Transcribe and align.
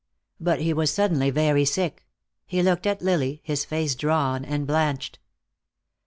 But 0.39 0.61
he 0.61 0.73
was 0.73 0.91
suddenly 0.91 1.29
very 1.29 1.63
sick. 1.63 2.07
He 2.47 2.63
looked 2.63 2.87
at 2.87 3.03
Lily, 3.03 3.39
his 3.43 3.65
face 3.65 3.93
drawn 3.93 4.43
and 4.43 4.65
blanched. 4.65 5.19